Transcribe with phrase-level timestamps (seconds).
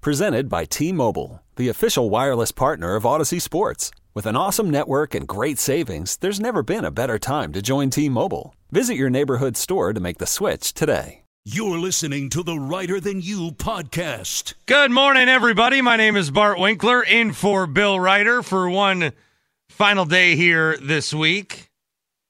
[0.00, 3.90] Presented by T Mobile, the official wireless partner of Audacy Sports.
[4.14, 7.90] With an awesome network and great savings, there's never been a better time to join
[7.90, 8.54] T Mobile.
[8.70, 11.22] Visit your neighborhood store to make the switch today.
[11.44, 14.54] You're listening to the Reiter Than You podcast.
[14.66, 15.82] Good morning, everybody.
[15.82, 19.10] My name is Bart Winkler, in for Bill Reiter for one
[19.68, 21.70] final day here this week.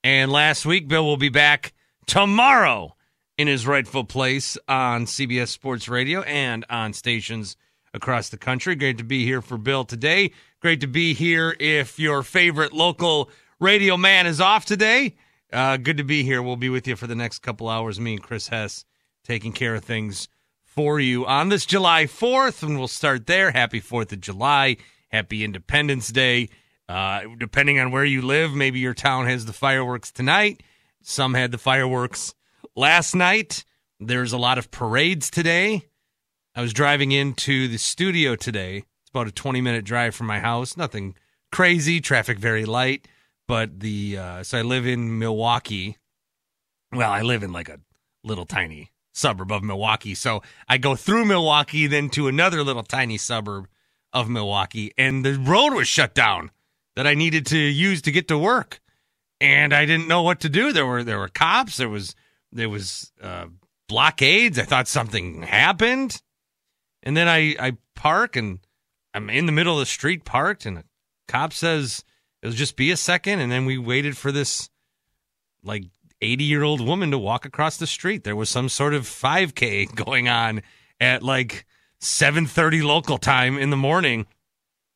[0.03, 1.75] And last week, Bill will be back
[2.07, 2.95] tomorrow
[3.38, 7.56] in his rightful place on CBS Sports Radio and on stations
[7.95, 8.74] across the country.
[8.74, 10.33] Great to be here for Bill today.
[10.61, 13.30] Great to be here if your favorite local
[13.61, 15.14] radio man is off today.
[15.53, 16.42] Uh, good to be here.
[16.42, 18.00] We'll be with you for the next couple hours.
[18.00, 18.84] Me and Chris Hess
[19.25, 20.28] taking care of things
[20.64, 23.52] for you on this July 4th, and we'll start there.
[23.52, 24.77] Happy 4th of July.
[25.08, 26.50] Happy Independence Day.
[26.89, 30.62] Uh, depending on where you live, maybe your town has the fireworks tonight.
[31.02, 32.34] Some had the fireworks
[32.79, 33.65] last night.
[33.98, 35.87] There's a lot of parades today.
[36.55, 38.85] I was driving into the studio today.
[39.03, 40.77] It's about a 20 minute drive from my house.
[40.77, 41.17] Nothing
[41.51, 43.09] crazy, traffic very light.
[43.48, 45.97] But the, uh, so I live in Milwaukee.
[46.93, 47.81] Well, I live in like a
[48.23, 50.15] little tiny suburb of Milwaukee.
[50.15, 53.67] So I go through Milwaukee, then to another little tiny suburb
[54.13, 56.51] of Milwaukee, and the road was shut down
[56.95, 58.81] that I needed to use to get to work.
[59.41, 60.73] And I didn't know what to do.
[60.73, 61.77] There were there were cops.
[61.77, 62.15] There was
[62.53, 63.47] there was uh,
[63.89, 64.59] blockades.
[64.59, 66.23] I thought something happened,
[67.03, 68.61] and then I I park and
[69.15, 70.85] I'm in the middle of the street parked, and a
[71.27, 72.05] cop says
[72.43, 74.71] it'll just be a second, and then we waited for this
[75.63, 75.85] like
[76.20, 78.25] 80 year old woman to walk across the street.
[78.25, 80.63] There was some sort of 5K going on
[81.01, 81.67] at like
[82.01, 84.27] 7:30 local time in the morning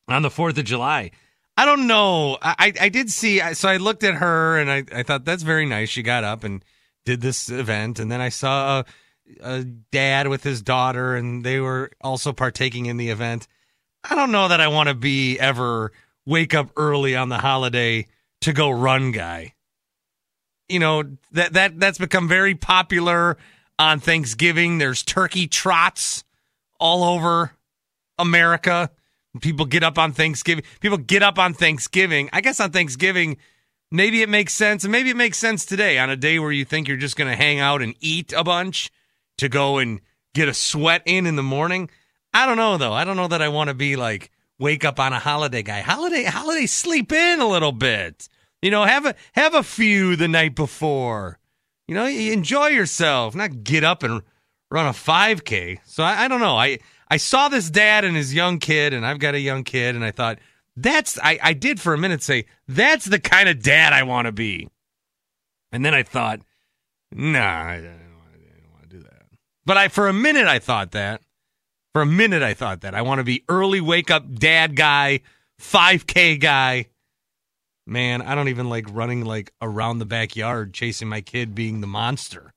[0.09, 1.11] on the 4th of July.
[1.57, 2.39] I don't know.
[2.41, 5.67] I, I did see, so I looked at her and I, I thought that's very
[5.67, 5.91] nice.
[5.91, 6.65] She got up and
[7.05, 7.99] did this event.
[7.99, 8.85] And then I saw a,
[9.41, 13.49] a dad with his daughter and they were also partaking in the event.
[14.05, 15.93] I don't know that I want to be ever
[16.27, 18.07] wake up early on the holiday
[18.43, 19.55] to go run guy.
[20.69, 23.37] You know, that, that, that's become very popular
[23.79, 24.79] on Thanksgiving.
[24.79, 26.25] There's turkey trots
[26.81, 27.53] all over
[28.19, 28.91] America.
[29.41, 30.65] People get up on Thanksgiving.
[30.81, 32.29] People get up on Thanksgiving.
[32.33, 33.39] I guess on Thanksgiving,
[33.93, 36.65] maybe it makes sense, and maybe it makes sense today on a day where you
[36.65, 38.91] think you're just going to hang out and eat a bunch
[39.39, 40.01] to go and
[40.35, 41.91] get a sweat in in the morning.
[42.35, 42.93] I don't know though.
[42.95, 45.81] I don't know that I want to be like wake up on a holiday guy.
[45.81, 48.29] Holiday, holiday, sleep in a little bit.
[48.63, 51.39] You know, have a have a few the night before.
[51.87, 54.23] You know, enjoy yourself, not get up and
[54.71, 55.81] run a 5K.
[55.85, 56.57] So I, I don't know.
[56.57, 56.79] I
[57.11, 60.05] I saw this dad and his young kid, and I've got a young kid, and
[60.05, 60.39] I thought,
[60.77, 64.27] that's, I, I did for a minute say, that's the kind of dad I want
[64.27, 64.69] to be.
[65.71, 66.41] And then I thought,
[67.11, 67.85] nah, I don't,
[68.71, 69.27] want to do that.
[69.65, 71.23] But I, for a minute, I thought that.
[71.93, 72.95] For a minute, I thought that.
[72.95, 75.21] I want to be early wake up dad guy,
[75.61, 76.87] 5K guy.
[77.87, 81.87] Man, I don't even like running like around the backyard chasing my kid being the
[81.87, 82.53] monster.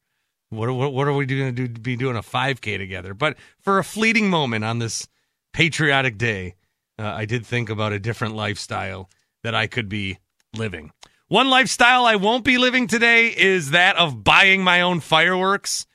[0.49, 1.79] What, what, what are we going to do?
[1.79, 3.13] Be doing a 5K together?
[3.13, 5.07] But for a fleeting moment on this
[5.53, 6.55] patriotic day,
[6.99, 9.09] uh, I did think about a different lifestyle
[9.43, 10.19] that I could be
[10.55, 10.91] living.
[11.27, 15.85] One lifestyle I won't be living today is that of buying my own fireworks.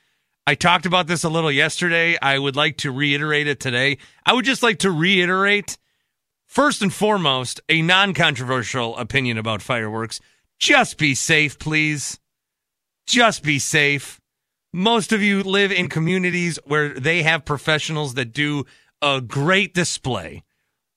[0.45, 2.17] I talked about this a little yesterday.
[2.21, 3.97] I would like to reiterate it today.
[4.25, 5.77] I would just like to reiterate,
[6.47, 10.19] first and foremost, a non controversial opinion about fireworks.
[10.59, 12.19] Just be safe, please.
[13.07, 14.21] Just be safe
[14.73, 18.65] most of you live in communities where they have professionals that do
[19.01, 20.43] a great display.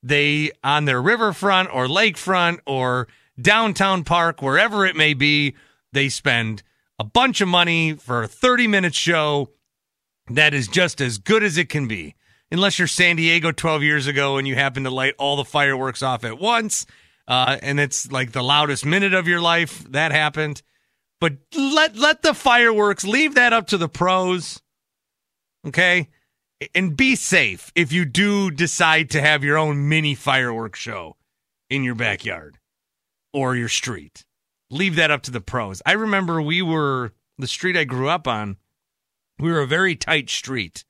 [0.05, 3.09] They on their riverfront or lakefront or
[3.41, 5.55] downtown park, wherever it may be,
[5.93, 6.63] they spend
[6.99, 9.51] a bunch of money for a 30 minute show
[10.29, 12.15] that is just as good as it can be.
[12.53, 16.03] Unless you're San Diego 12 years ago and you happen to light all the fireworks
[16.03, 16.85] off at once,
[17.27, 20.63] uh, and it's like the loudest minute of your life, that happened.
[21.19, 24.61] But let let the fireworks leave that up to the pros.
[25.67, 26.11] Okay?
[26.75, 31.17] And be safe if you do decide to have your own mini fireworks show
[31.69, 32.59] in your backyard
[33.33, 34.25] or your street.
[34.71, 35.83] Leave that up to the pros.
[35.85, 38.57] I remember we were the street I grew up on.
[39.39, 40.85] We were a very tight street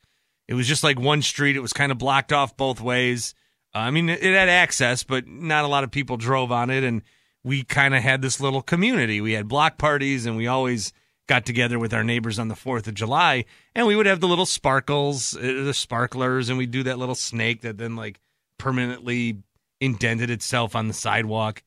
[0.46, 1.56] It was just like one street.
[1.56, 3.34] It was kind of blocked off both ways.
[3.74, 6.70] Uh, I mean, it, it had access, but not a lot of people drove on
[6.70, 6.84] it.
[6.84, 7.02] And
[7.42, 9.20] we kind of had this little community.
[9.20, 10.92] We had block parties, and we always
[11.26, 13.44] got together with our neighbors on the 4th of July.
[13.74, 17.14] And we would have the little sparkles, uh, the sparklers, and we'd do that little
[17.14, 18.20] snake that then, like,
[18.58, 19.42] permanently
[19.80, 21.62] indented itself on the sidewalk.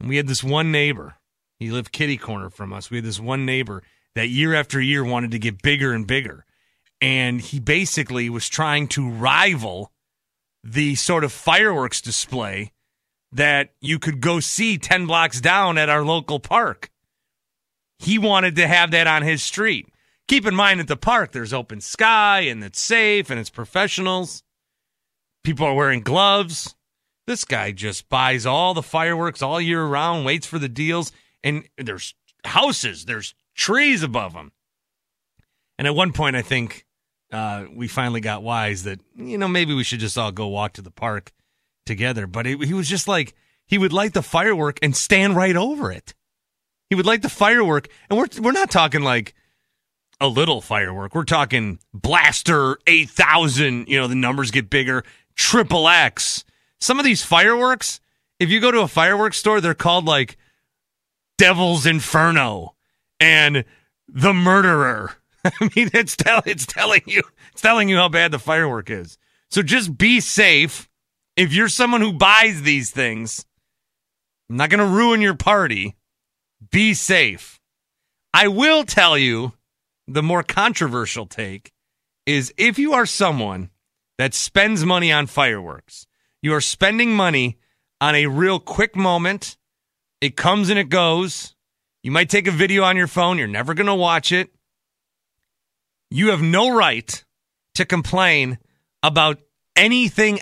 [0.00, 1.16] And we had this one neighbor.
[1.58, 2.90] He lived kitty corner from us.
[2.90, 3.82] We had this one neighbor
[4.14, 6.44] that year after year wanted to get bigger and bigger.
[7.00, 9.92] And he basically was trying to rival
[10.64, 12.72] the sort of fireworks display
[13.32, 16.90] that you could go see 10 blocks down at our local park.
[17.98, 19.88] He wanted to have that on his street.
[20.28, 24.42] Keep in mind at the park, there's open sky and it's safe and it's professionals.
[25.42, 26.74] People are wearing gloves.
[27.26, 31.12] This guy just buys all the fireworks all year round, waits for the deals,
[31.42, 32.14] and there's
[32.44, 34.52] houses, there's trees above him.
[35.78, 36.84] And at one point, I think
[37.32, 40.74] uh, we finally got wise that, you know, maybe we should just all go walk
[40.74, 41.32] to the park
[41.86, 42.26] together.
[42.26, 43.34] But it, he was just like,
[43.66, 46.14] he would light the firework and stand right over it.
[46.88, 49.34] He would light the firework, and we're, we're not talking like
[50.20, 51.14] a little firework.
[51.14, 55.04] We're talking blaster 8,000, you know, the numbers get bigger,
[55.34, 56.44] triple X,
[56.80, 58.00] some of these fireworks,
[58.38, 60.36] if you go to a fireworks store, they're called like
[61.38, 62.74] Devil's Inferno
[63.18, 63.64] and
[64.08, 65.14] The Murderer.
[65.44, 69.18] I mean, it's tell it's telling you it's telling you how bad the firework is.
[69.50, 70.88] So just be safe.
[71.36, 73.44] If you're someone who buys these things,
[74.50, 75.96] I'm not going to ruin your party.
[76.70, 77.60] Be safe.
[78.34, 79.52] I will tell you
[80.06, 81.72] the more controversial take
[82.26, 83.70] is if you are someone
[84.18, 86.06] that spends money on fireworks,
[86.42, 87.58] you are spending money
[88.00, 89.56] on a real quick moment.
[90.20, 91.54] It comes and it goes.
[92.02, 93.38] You might take a video on your phone.
[93.38, 94.50] You're never going to watch it.
[96.10, 97.24] You have no right
[97.74, 98.58] to complain
[99.02, 99.40] about
[99.76, 100.40] anything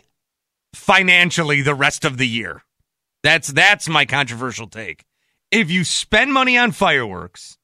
[0.74, 2.62] financially the rest of the year.
[3.22, 5.04] That's that's my controversial take.
[5.56, 7.56] If you spend money on fireworks,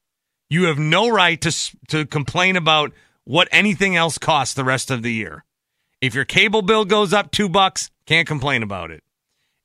[0.49, 1.51] you have no right to
[1.89, 2.91] to complain about
[3.23, 5.45] what anything else costs the rest of the year.
[6.01, 9.03] If your cable bill goes up 2 bucks, can't complain about it.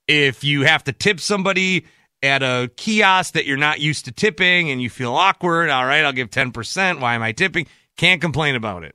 [0.06, 1.86] If you have to tip somebody
[2.22, 6.04] at a kiosk that you're not used to tipping and you feel awkward, all right,
[6.04, 7.00] I'll give 10%.
[7.00, 7.66] Why am I tipping?
[7.96, 8.94] Can't complain about it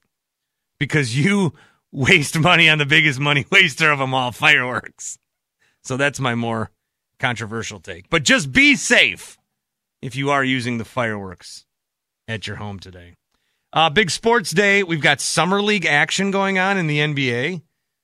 [0.77, 1.53] because you
[1.91, 5.17] waste money on the biggest money waster of them all, fireworks.
[5.81, 6.69] So that's my more
[7.23, 8.09] controversial take.
[8.09, 9.37] But just be safe
[10.01, 11.65] if you are using the fireworks
[12.27, 13.15] at your home today.
[13.71, 14.83] Uh, big sports day.
[14.83, 17.61] We've got summer league action going on in the NBA.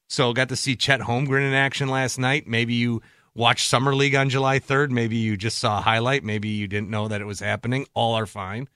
[0.07, 2.47] So got to see Chet Holmgren in action last night.
[2.47, 3.01] Maybe you
[3.35, 4.89] watched Summer League on July 3rd.
[4.89, 6.23] Maybe you just saw a highlight.
[6.23, 7.87] Maybe you didn't know that it was happening.
[7.93, 8.69] All are fine.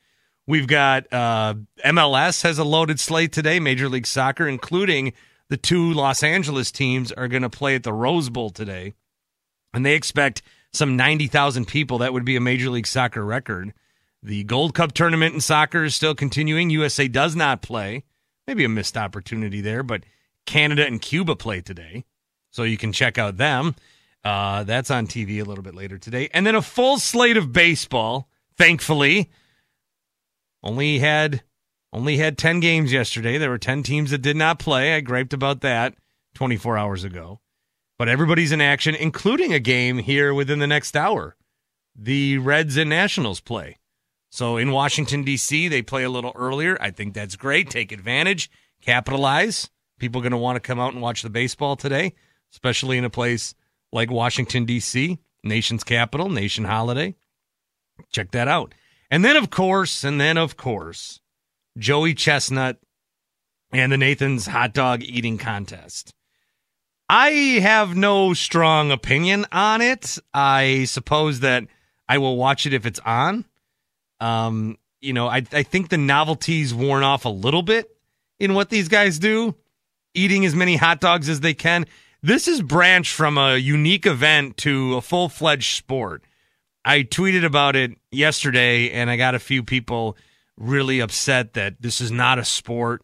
[0.45, 1.54] We've got uh,
[1.86, 5.13] MLS has a loaded slate today, Major League Soccer, including
[5.48, 8.94] the two Los Angeles teams are going to play at the Rose Bowl today.
[9.74, 10.42] And they expect
[10.72, 12.00] some 90,000 people.
[12.00, 13.74] That would be a Major League Soccer record.
[14.22, 16.70] The Gold Cup tournament in soccer is still continuing.
[16.70, 18.04] USA does not play.
[18.48, 20.04] Maybe a missed opportunity there, but
[20.46, 22.06] Canada and Cuba play today.
[22.52, 23.75] So you can check out them.
[24.24, 26.30] Uh, that's on TV a little bit later today.
[26.34, 29.30] And then a full slate of baseball, thankfully.
[30.62, 31.44] Only had
[31.92, 33.38] only had 10 games yesterday.
[33.38, 34.96] There were 10 teams that did not play.
[34.96, 35.96] I griped about that
[36.34, 37.40] 24 hours ago.
[38.04, 41.38] But everybody's in action, including a game here within the next hour.
[41.95, 43.78] The Reds and Nationals play.
[44.30, 46.78] So in Washington, D.C., they play a little earlier.
[46.81, 47.69] I think that's great.
[47.69, 49.69] Take advantage, capitalize.
[50.00, 52.14] People going to want to come out and watch the baseball today,
[52.52, 53.56] especially in a place
[53.94, 57.16] like Washington, D.C., nation's capital, nation holiday.
[58.12, 58.74] Check that out.
[59.10, 61.22] And then, of course, and then, of course,
[61.78, 62.80] Joey Chestnut
[63.72, 66.14] and the Nathan's hot dog eating contest.
[67.10, 67.30] I
[67.62, 70.18] have no strong opinion on it.
[70.33, 71.66] I suppose that
[72.07, 73.45] I will watch it if it's on.
[74.19, 77.90] Um, you know, I, I think the novelty's worn off a little bit
[78.40, 79.56] in what these guys do
[80.14, 81.86] eating as many hot dogs as they can.
[82.22, 86.24] This is branched from a unique event to a full fledged sport.
[86.86, 90.18] I tweeted about it yesterday and I got a few people
[90.57, 93.04] really upset that this is not a sport.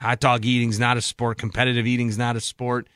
[0.00, 1.38] Hot dog eating's not a sport.
[1.38, 2.88] Competitive eating's not a sport.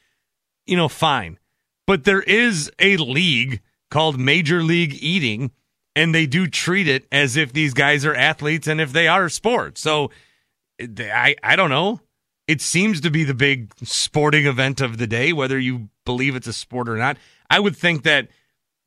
[0.66, 1.38] You know, fine.
[1.86, 5.52] But there is a league called Major League Eating,
[5.94, 9.28] and they do treat it as if these guys are athletes and if they are
[9.28, 9.80] sports.
[9.80, 10.10] So
[10.80, 12.00] I, I don't know
[12.46, 16.46] it seems to be the big sporting event of the day, whether you believe it's
[16.46, 17.16] a sport or not.
[17.50, 18.28] I would think that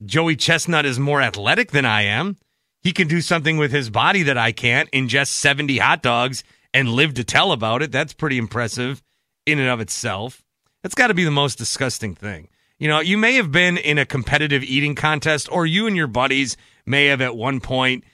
[0.05, 2.37] Joey Chestnut is more athletic than I am.
[2.81, 6.43] He can do something with his body that I can't ingest 70 hot dogs
[6.73, 7.91] and live to tell about it.
[7.91, 9.03] That's pretty impressive
[9.45, 10.41] in and of itself.
[10.83, 12.47] That's got to be the most disgusting thing.
[12.77, 16.07] You know, you may have been in a competitive eating contest, or you and your
[16.07, 16.55] buddies
[16.85, 18.05] may have at one point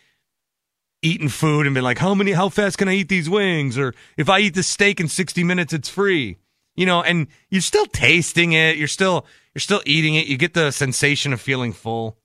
[1.04, 3.78] eaten food and been like, how many, how fast can I eat these wings?
[3.78, 6.38] Or if I eat this steak in 60 minutes, it's free.
[6.76, 8.76] You know, and you're still tasting it.
[8.76, 10.26] You're still, you're still eating it.
[10.26, 12.18] You get the sensation of feeling full.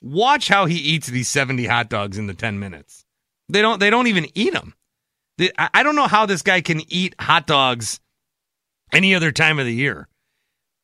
[0.00, 3.04] Watch how he eats these 70 hot dogs in the 10 minutes.
[3.48, 4.74] They don't, they don't even eat them.
[5.36, 8.00] They, I don't know how this guy can eat hot dogs
[8.92, 10.08] any other time of the year.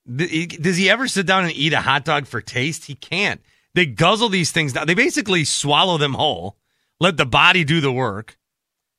[0.07, 2.85] Does he ever sit down and eat a hot dog for taste?
[2.85, 3.41] He can't.
[3.75, 4.87] They guzzle these things down.
[4.87, 6.57] They basically swallow them whole,
[7.01, 8.39] let the body do the work.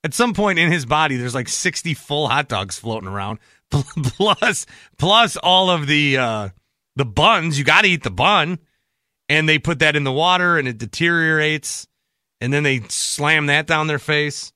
[0.03, 3.39] At some point in his body, there's like 60 full hot dogs floating around,
[3.71, 4.65] plus
[4.97, 6.49] plus all of the uh,
[6.95, 7.57] the buns.
[7.57, 8.59] You got to eat the bun,
[9.27, 11.87] and they put that in the water, and it deteriorates,
[12.39, 14.53] and then they slam that down their face.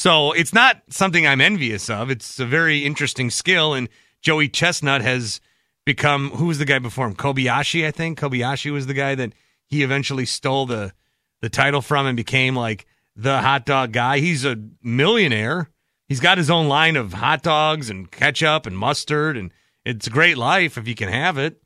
[0.00, 2.08] So it's not something I'm envious of.
[2.08, 3.86] It's a very interesting skill, and
[4.22, 5.42] Joey Chestnut has
[5.84, 7.14] become who was the guy before him?
[7.14, 8.18] Kobayashi, I think.
[8.18, 9.34] Kobayashi was the guy that
[9.66, 10.94] he eventually stole the
[11.42, 14.20] the title from and became like the hot dog guy.
[14.20, 15.68] He's a millionaire.
[16.08, 19.52] He's got his own line of hot dogs and ketchup and mustard and
[19.84, 21.60] it's a great life if you can have it.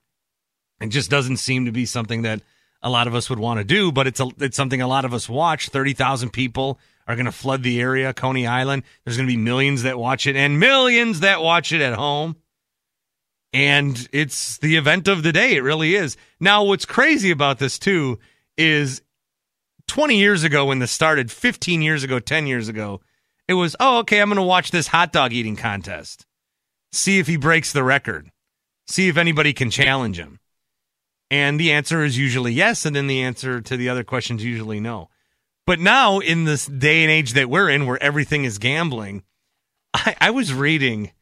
[0.80, 2.40] It just doesn't seem to be something that
[2.82, 5.04] a lot of us would want to do, but it's a, it's something a lot
[5.04, 5.68] of us watch.
[5.68, 8.82] 30,000 people are going to flood the area, Coney Island.
[9.04, 12.36] There's going to be millions that watch it and millions that watch it at home.
[13.52, 15.54] And it's the event of the day.
[15.54, 16.16] It really is.
[16.40, 18.18] Now, what's crazy about this, too,
[18.56, 19.02] is
[19.86, 23.00] 20 years ago when this started, 15 years ago, 10 years ago,
[23.46, 26.26] it was, oh, okay, I'm going to watch this hot dog eating contest.
[26.90, 28.30] See if he breaks the record.
[28.86, 30.40] See if anybody can challenge him.
[31.30, 32.84] And the answer is usually yes.
[32.84, 35.10] And then the answer to the other questions usually no.
[35.66, 39.22] But now, in this day and age that we're in, where everything is gambling,
[39.94, 41.12] I, I was reading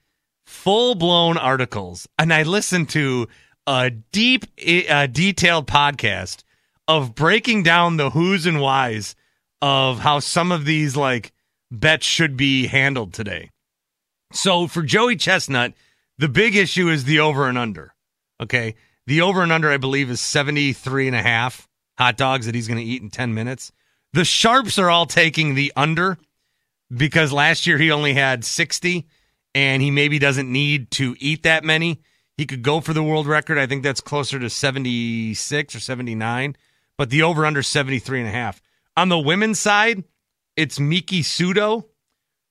[0.46, 3.28] full blown articles, and I listened to
[3.66, 4.46] a deep,
[4.88, 6.42] uh, detailed podcast
[6.88, 9.14] of breaking down the who's and whys
[9.60, 11.32] of how some of these like
[11.70, 13.50] bets should be handled today.
[14.32, 15.74] So for Joey Chestnut,
[16.18, 17.94] the big issue is the over and under.
[18.40, 18.74] Okay.
[19.06, 21.68] The over and under, I believe, is 73 and a half
[21.98, 23.72] hot dogs that he's going to eat in 10 minutes.
[24.14, 26.18] The Sharps are all taking the under
[26.94, 29.06] because last year he only had 60
[29.54, 32.02] and he maybe doesn't need to eat that many.
[32.36, 33.56] He could go for the world record.
[33.56, 36.56] I think that's closer to 76 or 79,
[36.98, 38.60] but the over under 73 and a half.
[38.98, 40.04] On the women's side,
[40.56, 41.86] it's Miki Sudo.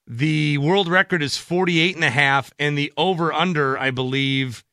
[0.07, 4.63] The world record is 48 and a half and the over under I believe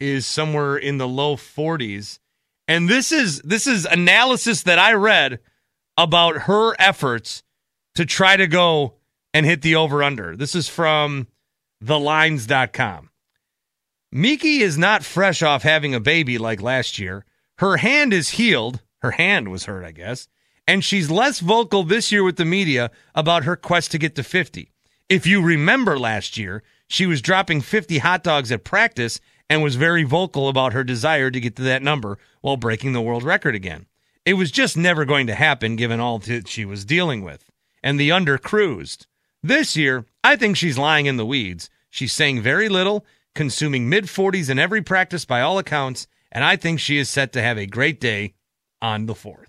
[0.00, 2.20] is somewhere in the low 40s.
[2.66, 5.40] And this is this is analysis that I read
[5.98, 7.42] about her efforts
[7.96, 8.94] to try to go
[9.34, 10.36] and hit the over under.
[10.36, 11.26] This is from
[11.84, 13.10] thelines.com.
[14.10, 17.26] Miki is not fresh off having a baby like last year.
[17.58, 18.80] Her hand is healed.
[19.02, 20.28] Her hand was hurt, I guess.
[20.66, 24.22] And she's less vocal this year with the media about her quest to get to
[24.22, 24.70] 50.
[25.08, 29.76] If you remember last year, she was dropping 50 hot dogs at practice and was
[29.76, 33.54] very vocal about her desire to get to that number while breaking the world record
[33.54, 33.86] again.
[34.28, 37.50] It was just never going to happen given all that she was dealing with.
[37.82, 39.06] And the under cruised.
[39.42, 41.70] This year, I think she's lying in the weeds.
[41.88, 46.56] She's saying very little, consuming mid 40s in every practice by all accounts, and I
[46.56, 48.34] think she is set to have a great day
[48.82, 49.46] on the 4th.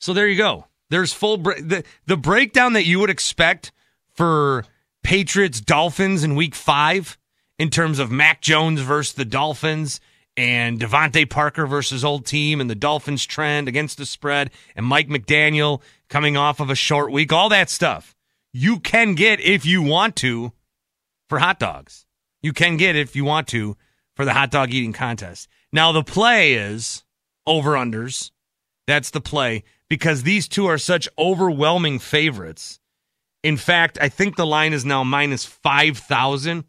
[0.00, 0.66] So there you go.
[0.88, 3.70] There's full bre- the, the breakdown that you would expect
[4.12, 4.64] for
[5.04, 7.16] Patriots Dolphins in week 5
[7.60, 10.00] in terms of Mac Jones versus the Dolphins
[10.40, 15.08] and DeVante Parker versus old team and the Dolphins trend against the spread and Mike
[15.08, 18.16] McDaniel coming off of a short week, all that stuff
[18.50, 20.54] you can get if you want to
[21.28, 22.06] for hot dogs.
[22.40, 23.76] You can get if you want to
[24.16, 25.46] for the hot dog eating contest.
[25.74, 27.04] Now the play is
[27.46, 28.30] over unders.
[28.86, 32.80] That's the play because these two are such overwhelming favorites.
[33.42, 36.64] In fact, I think the line is now minus 5,000.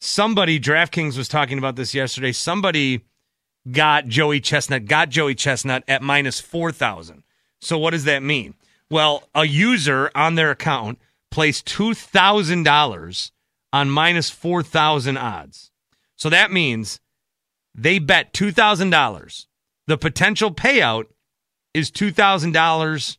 [0.00, 2.32] Somebody, DraftKings was talking about this yesterday.
[2.32, 3.04] Somebody
[3.70, 7.22] got Joey Chestnut, got Joey Chestnut at minus 4,000.
[7.60, 8.54] So what does that mean?
[8.90, 10.98] Well, a user on their account
[11.30, 13.30] placed $2,000
[13.72, 15.70] on minus 4,000 odds.
[16.16, 17.00] So that means
[17.74, 19.46] they bet $2,000.
[19.86, 21.06] The potential payout
[21.74, 23.16] is $2,000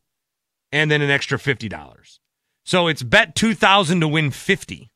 [0.72, 2.18] and then an extra $50.
[2.64, 4.90] So it's bet 2000 to win 50.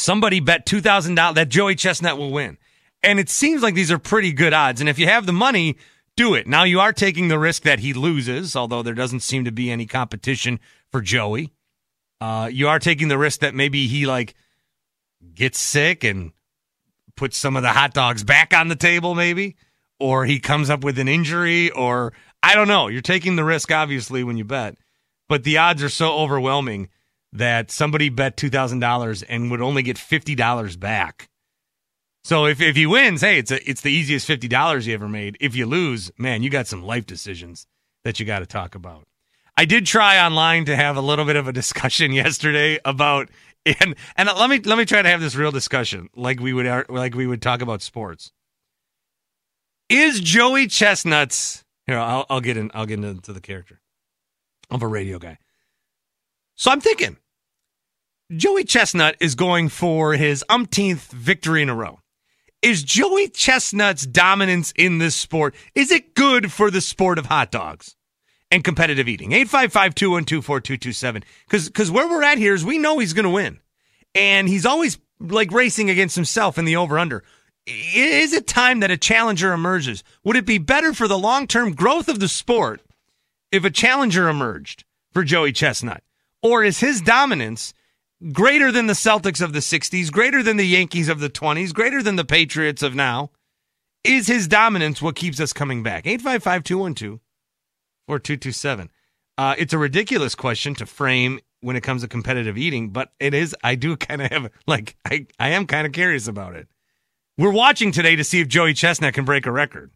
[0.00, 2.56] Somebody bet $2,000 that Joey Chestnut will win.
[3.02, 4.80] And it seems like these are pretty good odds.
[4.80, 5.76] And if you have the money,
[6.16, 6.46] do it.
[6.46, 9.70] Now you are taking the risk that he loses, although there doesn't seem to be
[9.70, 10.58] any competition
[10.90, 11.52] for Joey.
[12.18, 14.34] Uh, you are taking the risk that maybe he like
[15.34, 16.32] gets sick and
[17.14, 19.54] puts some of the hot dogs back on the table, maybe,
[19.98, 22.88] or he comes up with an injury, or I don't know.
[22.88, 24.78] You're taking the risk, obviously, when you bet,
[25.28, 26.88] but the odds are so overwhelming
[27.32, 31.28] that somebody bet $2,000 and would only get $50 back.
[32.22, 35.36] So if, if he wins, hey, it's a, it's the easiest $50 you ever made.
[35.40, 37.66] If you lose, man, you got some life decisions
[38.04, 39.06] that you got to talk about.
[39.56, 43.30] I did try online to have a little bit of a discussion yesterday about
[43.66, 46.88] and and let me let me try to have this real discussion like we would
[46.88, 48.32] like we would talk about sports.
[49.90, 51.98] Is Joey Chestnuts here?
[51.98, 52.70] I'll, I'll get in.
[52.72, 53.80] I'll get into the character
[54.70, 55.36] of a radio guy.
[56.60, 57.16] So I'm thinking
[58.36, 62.00] Joey Chestnut is going for his umpteenth victory in a row.
[62.60, 67.50] Is Joey Chestnut's dominance in this sport is it good for the sport of hot
[67.50, 67.96] dogs?
[68.52, 69.30] and competitive eating.
[69.30, 71.22] 855-212-4227.
[71.48, 73.60] Cause, cause where we're at here is we know he's going to win.
[74.12, 77.22] And he's always like racing against himself in the over under.
[77.68, 80.02] Is it time that a challenger emerges?
[80.24, 82.82] Would it be better for the long term growth of the sport
[83.52, 86.02] if a challenger emerged for Joey Chestnut?
[86.42, 87.74] Or is his dominance
[88.32, 92.02] greater than the Celtics of the 60s, greater than the Yankees of the 20s, greater
[92.02, 93.30] than the Patriots of now?
[94.04, 96.06] Is his dominance what keeps us coming back?
[96.06, 97.20] 855 212
[98.08, 98.90] or 227.
[99.36, 103.34] Uh, it's a ridiculous question to frame when it comes to competitive eating, but it
[103.34, 106.68] is, I do kind of have, like, I, I am kind of curious about it.
[107.36, 109.90] We're watching today to see if Joey Chestnut can break a record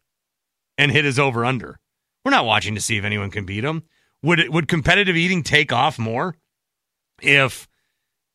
[0.77, 1.79] and hit his over under.
[2.23, 3.83] We're not watching to see if anyone can beat him.
[4.25, 6.35] Would would competitive eating take off more
[7.21, 7.67] if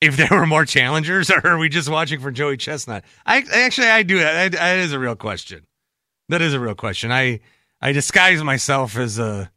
[0.01, 3.05] if there were more challengers, or are we just watching for Joey Chestnut?
[3.27, 4.53] I actually I do that.
[4.53, 5.67] That is a real question.
[6.29, 7.11] That is a real question.
[7.11, 7.41] I
[7.81, 9.51] I disguise myself as a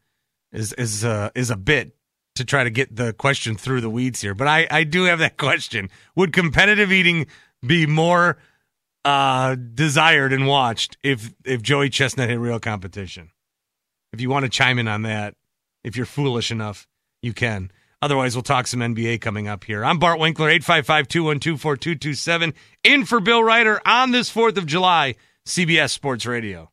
[0.51, 1.95] is is uh, is a bit
[2.35, 4.33] to try to get the question through the weeds here.
[4.33, 7.27] But I I do have that question: Would competitive eating
[7.65, 8.39] be more
[9.05, 13.29] uh, desired and watched if if Joey Chestnut hit real competition?
[14.11, 15.35] If you want to chime in on that,
[15.83, 16.87] if you're foolish enough,
[17.21, 17.71] you can.
[18.01, 19.85] Otherwise, we'll talk some NBA coming up here.
[19.85, 25.15] I'm Bart Winkler, 855 212 4227, in for Bill Reiter on this 4th of July,
[25.47, 26.72] CBS Sports Radio.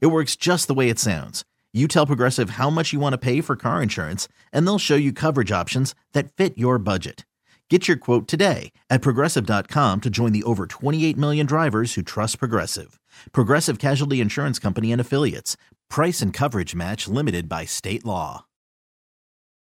[0.00, 1.44] It works just the way it sounds.
[1.72, 4.94] You tell Progressive how much you want to pay for car insurance, and they'll show
[4.94, 7.26] you coverage options that fit your budget.
[7.70, 12.38] Get your quote today at progressive.com to join the over 28 million drivers who trust
[12.38, 13.00] Progressive.
[13.32, 15.56] Progressive Casualty Insurance Company and Affiliates.
[15.88, 18.44] Price and coverage match limited by state law.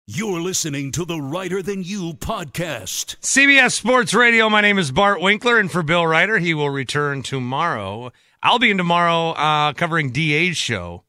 [0.06, 3.16] You're listening to the Reiter Than You podcast.
[3.20, 4.48] CBS Sports Radio.
[4.48, 8.10] My name is Bart Winkler, and for Bill Reiter, he will return tomorrow.
[8.42, 11.04] I'll be in tomorrow uh, covering DA's show.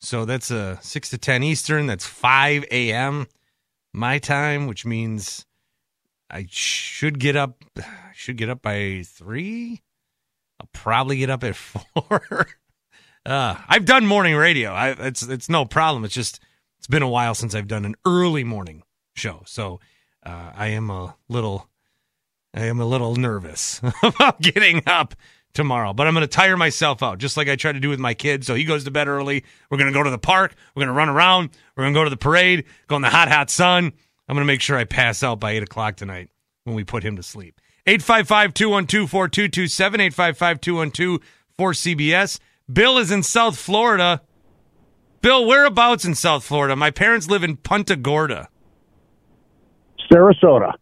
[0.00, 1.86] So that's uh, 6 to 10 Eastern.
[1.86, 3.26] That's 5 a.m.
[3.92, 5.46] my time, which means
[6.30, 7.62] I should get up
[8.14, 9.80] should get up by 3.
[10.60, 12.46] I'll probably get up at 4.
[13.24, 14.72] Uh, I've done morning radio.
[14.72, 16.04] I, it's it's no problem.
[16.04, 16.40] It's just
[16.78, 18.82] it's been a while since I've done an early morning
[19.14, 19.78] show, so
[20.26, 21.68] uh, I am a little
[22.52, 25.14] I am a little nervous about getting up
[25.54, 25.92] tomorrow.
[25.92, 28.14] But I'm going to tire myself out, just like I try to do with my
[28.14, 28.44] kid.
[28.44, 29.44] So he goes to bed early.
[29.70, 30.54] We're going to go to the park.
[30.74, 31.50] We're going to run around.
[31.76, 32.64] We're going to go to the parade.
[32.88, 33.92] Go in the hot, hot sun.
[34.28, 36.30] I'm going to make sure I pass out by eight o'clock tonight
[36.64, 37.60] when we put him to sleep.
[37.86, 41.20] 855 212 4227, 855 212
[41.58, 42.38] 4CBS.
[42.72, 44.22] Bill is in South Florida.
[45.20, 46.76] Bill, whereabouts in South Florida?
[46.76, 48.48] My parents live in Punta Gorda.
[50.10, 50.72] Sarasota.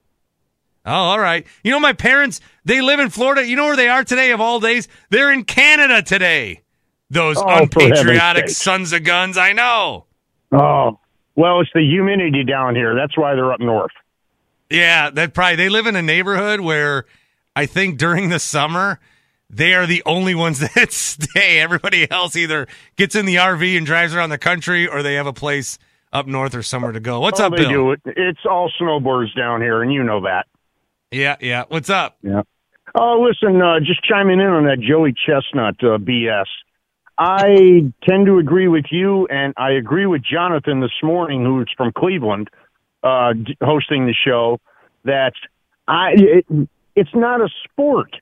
[0.90, 1.46] Oh, all right.
[1.62, 3.46] You know, my parents, they live in Florida.
[3.46, 4.88] You know where they are today of all days?
[5.10, 6.62] They're in Canada today.
[7.10, 9.38] Those Oh, unpatriotic sons of guns.
[9.38, 10.06] I know.
[10.52, 10.98] Oh,
[11.36, 12.94] well, it's the humidity down here.
[12.94, 13.92] That's why they're up north.
[14.68, 17.04] Yeah, that probably they live in a neighborhood where
[17.54, 19.00] I think during the summer
[19.48, 21.58] they are the only ones that stay.
[21.60, 25.26] Everybody else either gets in the RV and drives around the country, or they have
[25.26, 25.78] a place
[26.12, 27.20] up north or somewhere to go.
[27.20, 27.70] What's oh, up, they Bill?
[27.70, 28.00] do it.
[28.04, 30.46] It's all snowbirds down here, and you know that.
[31.10, 31.64] Yeah, yeah.
[31.68, 32.18] What's up?
[32.22, 32.42] Yeah.
[32.94, 36.46] Oh, listen, uh, just chiming in on that Joey Chestnut uh, BS.
[37.18, 41.92] I tend to agree with you, and I agree with Jonathan this morning, who's from
[41.92, 42.48] Cleveland,
[43.02, 44.58] uh, hosting the show.
[45.04, 45.32] That
[45.86, 46.46] I, it,
[46.96, 48.16] it's not a sport.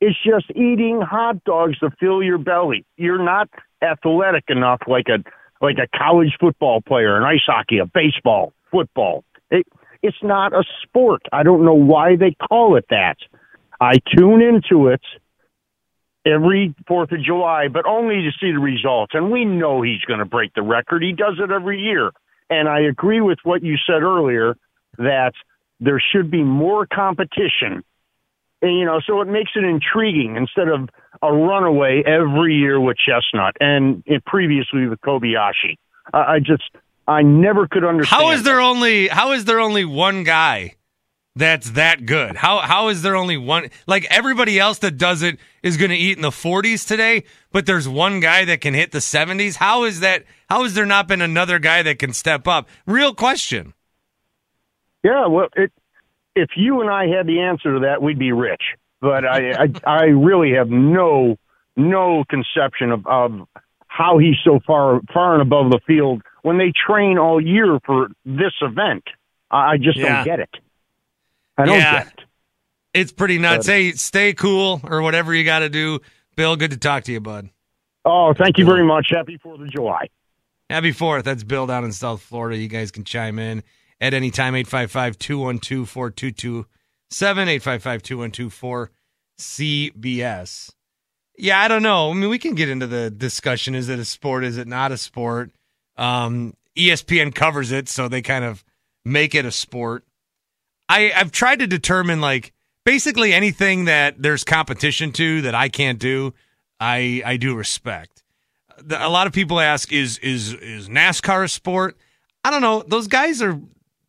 [0.00, 2.84] It's just eating hot dogs to fill your belly.
[2.96, 3.48] You're not
[3.82, 5.22] athletic enough, like a
[5.62, 9.24] like a college football player, an ice hockey, a baseball, football.
[9.50, 9.66] It,
[10.02, 11.22] it's not a sport.
[11.32, 13.16] I don't know why they call it that.
[13.80, 15.02] I tune into it
[16.26, 19.12] every Fourth of July, but only to see the results.
[19.14, 21.02] And we know he's going to break the record.
[21.02, 22.10] He does it every year.
[22.50, 24.56] And I agree with what you said earlier
[24.98, 25.32] that
[25.78, 27.82] there should be more competition.
[28.60, 30.90] And, you know, so it makes it intriguing instead of
[31.22, 35.78] a runaway every year with Chestnut and previously with Kobayashi.
[36.12, 36.70] I just,
[37.06, 38.22] I never could understand.
[38.22, 40.76] How is there only how is there only one guy
[41.34, 42.36] that's that good?
[42.36, 45.96] How how is there only one like everybody else that does it is going to
[45.96, 49.56] eat in the 40s today, but there's one guy that can hit the 70s?
[49.56, 52.68] How is that how has there not been another guy that can step up?
[52.86, 53.74] Real question.
[55.02, 55.72] Yeah, well, it,
[56.36, 58.62] if you and I had the answer to that, we'd be rich.
[59.00, 61.36] But I, I, I really have no,
[61.76, 63.48] no conception of, of
[63.86, 68.08] how he's so far, far and above the field when they train all year for
[68.24, 69.04] this event.
[69.50, 70.16] I I just Yeah.
[70.16, 70.56] don't get it.
[71.58, 72.04] I don't Yeah.
[72.04, 72.24] get it.
[72.94, 73.66] It's pretty nuts.
[73.66, 76.00] But- Hey, stay cool or whatever you got to do.
[76.36, 77.50] Bill, good to talk to you, bud.
[78.04, 79.08] Oh, thank you very much.
[79.10, 80.08] Happy Fourth of July.
[80.70, 81.24] Happy 4th.
[81.24, 82.56] That's Bill down in South Florida.
[82.56, 83.62] You guys can chime in
[84.00, 88.90] at any time 855 212 4227 855 212
[89.38, 90.70] 4CBS.
[91.36, 92.10] Yeah, I don't know.
[92.10, 93.74] I mean, we can get into the discussion.
[93.74, 94.44] Is it a sport?
[94.44, 95.50] Is it not a sport?
[96.00, 98.64] Um, ESPN covers it, so they kind of
[99.04, 100.04] make it a sport.
[100.88, 102.52] I, I've tried to determine, like,
[102.84, 106.34] basically anything that there's competition to that I can't do,
[106.80, 108.20] I, I do respect
[108.82, 111.96] the, a lot of people ask is is is NASCAR a sport?
[112.44, 112.82] I don't know.
[112.86, 113.60] Those guys are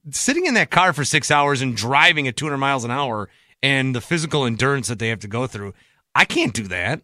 [0.09, 3.29] sitting in that car for 6 hours and driving at 200 miles an hour
[3.61, 5.73] and the physical endurance that they have to go through.
[6.15, 7.01] I can't do that.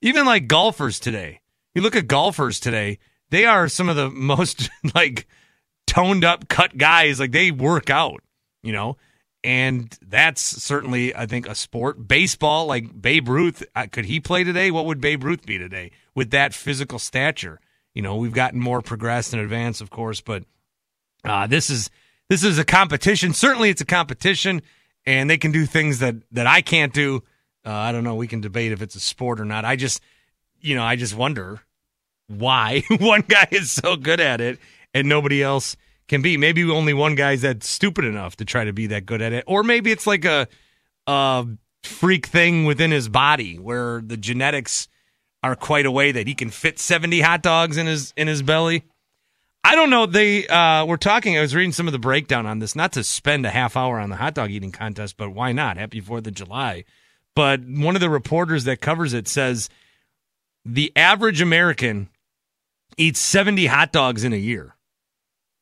[0.00, 1.40] Even like golfers today.
[1.74, 2.98] You look at golfers today,
[3.30, 5.26] they are some of the most like
[5.86, 8.22] toned up cut guys like they work out,
[8.62, 8.96] you know?
[9.44, 12.08] And that's certainly, I think, a sport.
[12.08, 14.70] Baseball, like Babe Ruth, uh, could he play today?
[14.70, 17.60] What would Babe Ruth be today with that physical stature?
[17.94, 20.44] You know, we've gotten more progressed and advanced, of course, but
[21.24, 21.88] uh, this is
[22.28, 23.32] this is a competition.
[23.32, 24.60] Certainly, it's a competition,
[25.06, 27.22] and they can do things that that I can't do.
[27.64, 28.16] Uh, I don't know.
[28.16, 29.64] We can debate if it's a sport or not.
[29.64, 30.02] I just,
[30.60, 31.60] you know, I just wonder
[32.28, 34.58] why one guy is so good at it
[34.94, 35.76] and nobody else
[36.08, 36.36] can be.
[36.36, 39.44] Maybe only one guy's that stupid enough to try to be that good at it,
[39.46, 40.48] or maybe it's like a,
[41.06, 41.46] a
[41.82, 44.88] freak thing within his body where the genetics
[45.42, 48.42] are quite a way that he can fit seventy hot dogs in his in his
[48.42, 48.84] belly.
[49.64, 50.06] I don't know.
[50.06, 51.36] They uh, were talking.
[51.36, 52.74] I was reading some of the breakdown on this.
[52.74, 55.76] Not to spend a half hour on the hot dog eating contest, but why not?
[55.76, 56.84] Happy Fourth of July.
[57.34, 59.68] But one of the reporters that covers it says
[60.64, 62.08] the average American
[62.98, 64.76] eats 70 hot dogs in a year.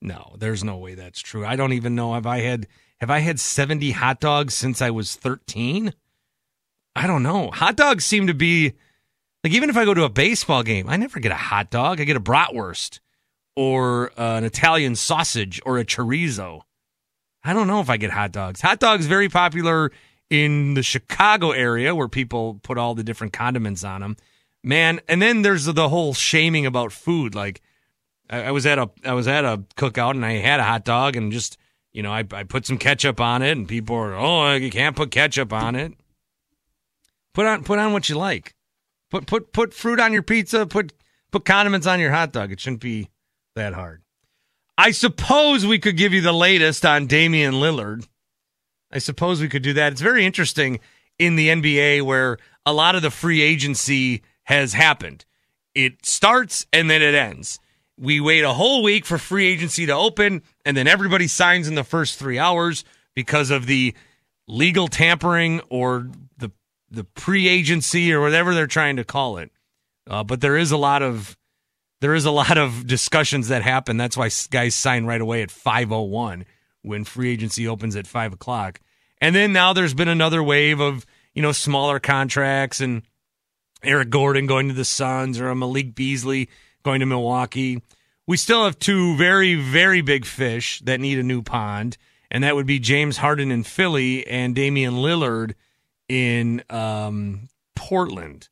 [0.03, 1.46] No, there's no way that's true.
[1.46, 2.66] I don't even know have I had
[3.01, 5.92] have I had 70 hot dogs since I was 13?
[6.94, 7.51] I don't know.
[7.51, 8.75] Hot dogs seem to be
[9.44, 12.01] like even if I go to a baseball game, I never get a hot dog.
[12.01, 13.01] I get a bratwurst
[13.55, 16.62] or uh, an Italian sausage or a chorizo.
[17.44, 18.61] I don't know if I get hot dogs.
[18.61, 19.92] Hot dogs very popular
[20.31, 24.16] in the Chicago area where people put all the different condiments on them.
[24.66, 25.00] Man.
[25.09, 27.35] And then there's the whole shaming about food.
[27.35, 27.62] Like
[28.29, 30.85] I, I was at a I was at a cookout and I had a hot
[30.85, 31.57] dog and just
[31.92, 34.96] you know I I put some ketchup on it and people are oh you can't
[34.96, 35.94] put ketchup on it.
[37.33, 38.55] Put on put on what you like.
[39.11, 40.66] Put put put fruit on your pizza.
[40.66, 40.92] Put
[41.31, 42.52] put condiments on your hot dog.
[42.52, 43.09] It shouldn't be
[43.55, 44.02] that hard.
[44.76, 48.07] I suppose we could give you the latest on Damian Lillard.
[48.92, 49.92] I suppose we could do that.
[49.92, 50.81] It's very interesting
[51.18, 55.24] in the NBA where a lot of the free agency has happened.
[55.74, 57.61] It starts and then it ends.
[57.98, 61.76] We wait a whole week for free agency to open, and then everybody signs in
[61.76, 63.94] the first three hours because of the
[64.46, 66.50] legal tampering or the
[66.90, 69.50] the pre agency or whatever they're trying to call it.
[70.09, 71.37] Uh, but there is a lot of
[72.00, 73.96] there is a lot of discussions that happen.
[73.96, 76.44] That's why guys sign right away at five oh one
[76.82, 78.80] when free agency opens at five o'clock.
[79.20, 83.02] And then now there's been another wave of you know smaller contracts and
[83.87, 86.49] Eric Gordon going to the Suns or a Malik Beasley
[86.83, 87.83] going to Milwaukee.
[88.27, 91.96] We still have two very very big fish that need a new pond,
[92.31, 95.55] and that would be James Harden in Philly and Damian Lillard
[96.09, 98.49] in um, Portland.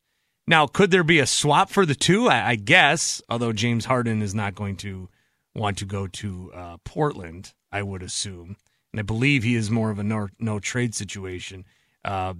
[0.47, 2.27] Now, could there be a swap for the two?
[2.27, 5.09] I, I, guess, although James Harden is not going to
[5.55, 8.57] want to go to uh, Portland, I would assume.
[8.93, 11.65] And I believe he is more of a no, no trade situation.
[12.03, 12.35] Uh,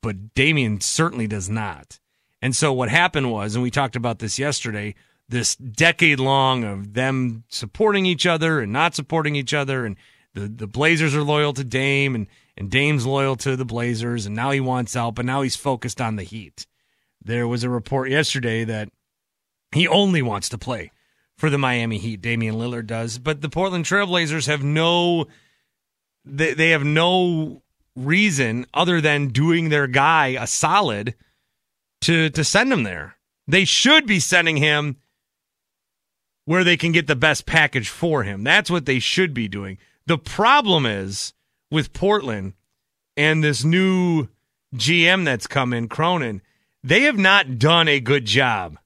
[0.00, 2.00] but Damian certainly does not.
[2.44, 4.96] And so what happened was, and we talked about this yesterday,
[5.30, 9.86] this decade long of them supporting each other and not supporting each other.
[9.86, 9.96] And
[10.34, 14.26] the, the Blazers are loyal to Dame and, and Dame's loyal to the Blazers.
[14.26, 16.66] And now he wants out, but now he's focused on the Heat.
[17.24, 18.90] There was a report yesterday that
[19.72, 20.90] he only wants to play
[21.38, 22.20] for the Miami Heat.
[22.20, 25.28] Damian Lillard does, but the Portland Trailblazers have no
[26.26, 27.62] they, they have no
[27.96, 31.14] reason other than doing their guy a solid
[32.04, 33.16] to to send him there.
[33.46, 34.96] They should be sending him
[36.46, 38.44] where they can get the best package for him.
[38.44, 39.78] That's what they should be doing.
[40.06, 41.32] The problem is
[41.70, 42.54] with Portland
[43.16, 44.28] and this new
[44.74, 46.42] GM that's come in, Cronin
[46.84, 48.78] they have not done a good job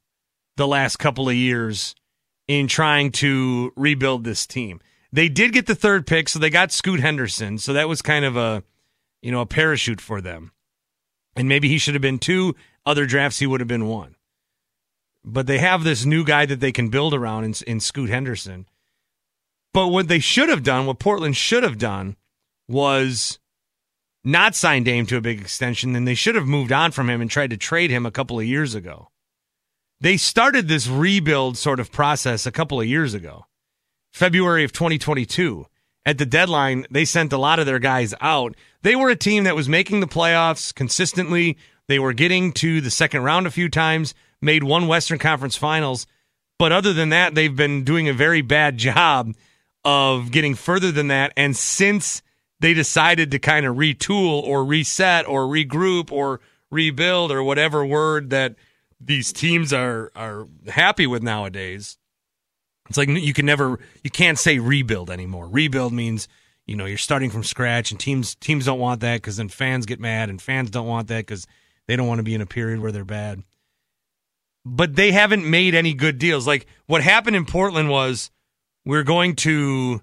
[0.57, 1.97] the last couple of years
[2.47, 4.81] in trying to rebuild this team.
[5.13, 7.59] They did get the third pick, so they got Scoot Henderson.
[7.59, 8.63] So that was kind of a,
[9.21, 10.53] you know, a parachute for them.
[11.35, 12.55] And maybe he should have been two.
[12.89, 14.17] Other drafts, he would have been one.
[15.23, 18.65] But they have this new guy that they can build around in, in Scoot Henderson.
[19.75, 22.17] But what they should have done, what Portland should have done,
[22.67, 23.39] was
[24.25, 27.21] not sign Dame to a big extension, then they should have moved on from him
[27.21, 29.09] and tried to trade him a couple of years ago.
[30.01, 33.45] They started this rebuild sort of process a couple of years ago,
[34.15, 35.67] February of 2022.
[36.07, 38.55] At the deadline, they sent a lot of their guys out.
[38.81, 41.59] They were a team that was making the playoffs consistently.
[41.89, 46.07] They were getting to the second round a few times, made one Western Conference Finals.
[46.59, 49.35] But other than that, they've been doing a very bad job
[49.85, 51.33] of getting further than that.
[51.37, 52.23] And since
[52.61, 58.31] they decided to kind of retool or reset or regroup or rebuild or whatever word
[58.31, 58.57] that
[59.01, 61.99] these teams are are happy with nowadays.
[62.89, 65.47] It's like you can never you can't say rebuild anymore.
[65.49, 66.27] Rebuild means
[66.67, 69.87] you know you're starting from scratch, and teams teams don't want that because then fans
[69.87, 71.47] get mad, and fans don't want that because
[71.89, 73.43] they don't want to be in a period where they're bad.
[74.65, 76.47] But they haven't made any good deals.
[76.47, 78.31] Like what happened in Portland was
[78.85, 80.03] we're going to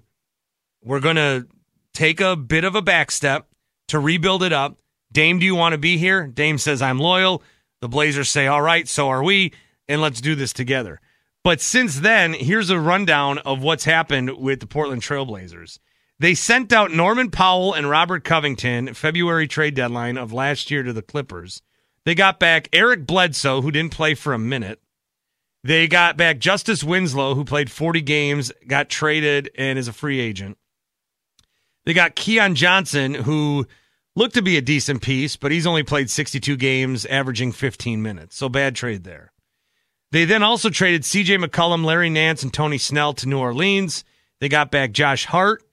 [0.84, 1.46] we're going to
[1.94, 3.48] take a bit of a back step
[3.88, 4.76] to rebuild it up.
[5.12, 6.26] Dame, do you want to be here?
[6.26, 7.42] Dame says, I'm loyal.
[7.80, 9.52] The Blazers say, all right, so are we,
[9.88, 11.00] and let's do this together.
[11.42, 15.78] But since then, here's a rundown of what's happened with the Portland Trailblazers.
[16.18, 20.92] They sent out Norman Powell and Robert Covington February trade deadline of last year to
[20.92, 21.62] the Clippers.
[22.06, 24.80] They got back Eric Bledsoe, who didn't play for a minute.
[25.64, 30.20] They got back Justice Winslow, who played 40 games, got traded, and is a free
[30.20, 30.56] agent.
[31.84, 33.66] They got Keon Johnson, who
[34.14, 38.36] looked to be a decent piece, but he's only played 62 games, averaging 15 minutes.
[38.36, 39.32] So bad trade there.
[40.12, 44.04] They then also traded CJ McCollum, Larry Nance, and Tony Snell to New Orleans.
[44.38, 45.64] They got back Josh Hart,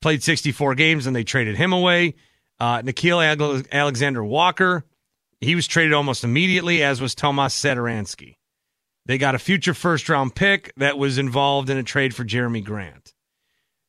[0.00, 2.16] played 64 games, and they traded him away.
[2.58, 4.84] Uh, Nickeil Alexander Walker,
[5.40, 8.36] he was traded almost immediately, as was Tomas Satoransky.
[9.06, 12.62] They got a future first round pick that was involved in a trade for Jerami
[12.64, 13.14] Grant.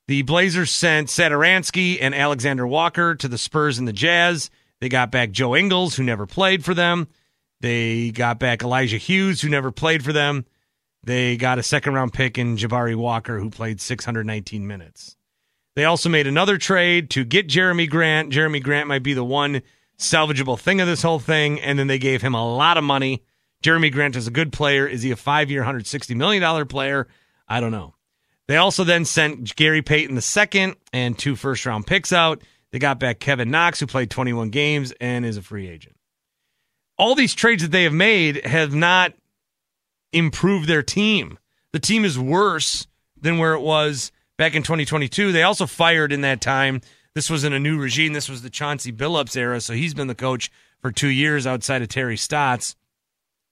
[0.08, 4.50] The Blazers sent Satoransky and Alexander Walker to the Spurs and the Jazz.
[4.80, 7.10] They got back Joe Ingles, who never played for them.
[7.62, 10.46] They got back Elijah Hughes, who never played for them.
[11.04, 15.16] They got a second round pick in Jabari Walker, who played 619 minutes.
[15.76, 18.32] They also made another trade to get Jerami Grant.
[18.32, 19.62] Jerami Grant might be the one
[20.00, 21.60] salvageable thing of this whole thing.
[21.60, 23.24] And then they gave him a lot of money
[23.64, 24.88] Jerami Grant is a good player.
[24.88, 27.08] Is he a five year, $160 million player?
[27.48, 27.96] I don't know.
[28.48, 32.42] They also then sent Gary Payton the second and two first round picks out.
[32.72, 35.96] They got back Kevin Knox, who played 21 games and is a free agent.
[36.98, 39.14] All these trades that they have made have not
[40.14, 41.38] improved their team.
[41.74, 42.88] The team is worse
[43.20, 45.32] than where it was back in 2022.
[45.32, 46.82] They also fired in that time.
[47.16, 48.14] This was in a new regime.
[48.14, 49.60] This was the Chauncey Billups era.
[49.62, 52.76] So he's been the coach for two years outside of Terry Stotts,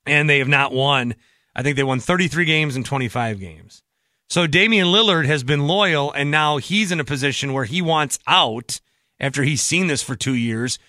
[0.05, 1.15] and they have not won.
[1.55, 3.83] I think they won 33 games in 25 games.
[4.29, 8.19] So Damian Lillard has been loyal, and now he's in a position where he wants
[8.27, 8.79] out
[9.19, 10.79] after he's seen this for two years.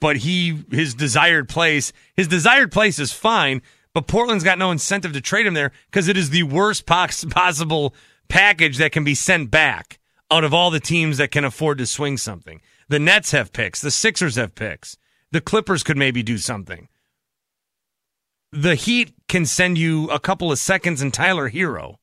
[0.00, 3.62] But he, his desired place, his desired place is fine.
[3.92, 7.94] But Portland's got no incentive to trade him there because it is the worst possible
[8.28, 9.98] package that can be sent back
[10.34, 12.60] out of all the teams that can afford to swing something.
[12.88, 13.80] The Nets have picks.
[13.80, 14.96] The Sixers have picks.
[15.30, 16.88] The Clippers could maybe do something.
[18.50, 21.96] The Heat can send you a couple of seconds and Tyler Herro.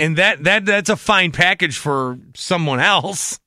[0.00, 3.38] And that, that that's a fine package for someone else.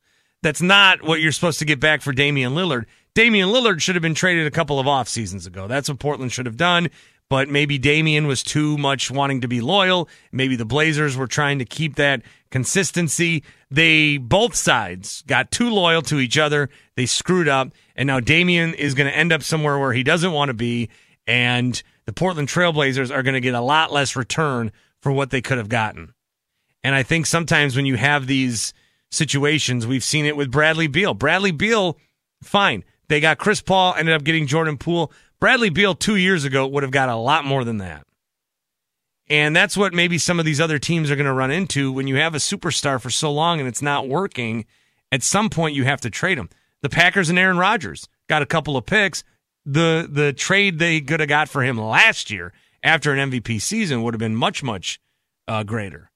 [0.43, 2.85] That's not what you're supposed to get back for Damian Lillard.
[3.13, 5.67] Damian Lillard should have been traded a couple of off seasons ago.
[5.67, 6.89] That's what Portland should have done.
[7.31, 10.09] But maybe Damian was too much wanting to be loyal.
[10.33, 13.45] Maybe the Blazers were trying to keep that consistency.
[13.69, 16.69] They both sides got too loyal to each other.
[16.97, 17.71] They screwed up.
[17.95, 20.89] And now Damian is going to end up somewhere where he doesn't want to be.
[21.25, 25.41] And the Portland Trailblazers are going to get a lot less return for what they
[25.41, 26.13] could have gotten.
[26.83, 28.73] And I think sometimes when you have these
[29.09, 31.13] situations, we've seen it with Bradley Beal.
[31.13, 31.97] Bradley Beal,
[32.43, 32.83] fine.
[33.07, 35.13] They got Chris Paul, ended up getting Jordan Poole.
[35.41, 38.05] Bradley Beal two years ago would have got a lot more than that.
[39.27, 42.05] And that's what maybe some of these other teams are going to run into when
[42.05, 44.65] you have a superstar for so long and it's not working.
[45.11, 46.49] At some point, you have to trade him.
[46.83, 49.23] The Packers and Aaron Rodgers got a couple of picks.
[49.65, 54.03] The the trade they could have got for him last year after an MVP season
[54.03, 54.99] would have been much much
[55.47, 56.11] uh, greater.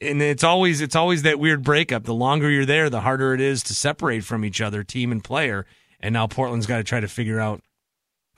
[0.00, 2.04] And it's always it's always that weird breakup.
[2.04, 5.22] The longer you're there, the harder it is to separate from each other, team and
[5.22, 5.64] player.
[6.00, 7.62] And now Portland's got to try to figure out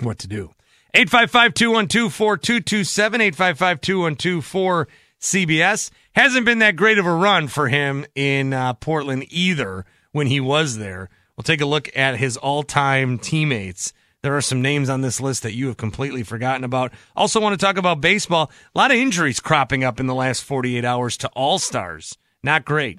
[0.01, 0.53] what to do.
[0.95, 4.87] 855 212 4227, 855 212
[5.21, 10.29] cbs Hasn't been that great of a run for him in uh, Portland either when
[10.29, 11.11] he was there.
[11.37, 13.93] We'll take a look at his all time teammates.
[14.23, 16.93] There are some names on this list that you have completely forgotten about.
[17.15, 18.51] Also, want to talk about baseball.
[18.75, 22.17] A lot of injuries cropping up in the last 48 hours to all stars.
[22.43, 22.99] Not great.